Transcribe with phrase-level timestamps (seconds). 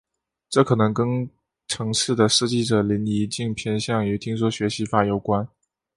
[0.49, 1.29] 这可能跟
[1.67, 5.47] 程式的设计者林宜敬偏向于听说学习法有关。